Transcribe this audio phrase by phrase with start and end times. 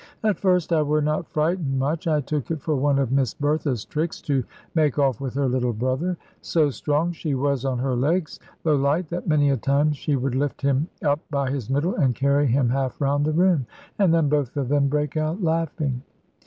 [0.23, 2.07] At first I were not frightened much.
[2.07, 4.43] I took it for one of Miss Bertha's tricks, to
[4.73, 6.17] make off with her little brother.
[6.41, 10.33] So strong she was on her legs, though light, that many a time she would
[10.33, 13.67] lift him up by his middle and carry him half round the room,
[13.99, 16.01] and then both of them break out laughing.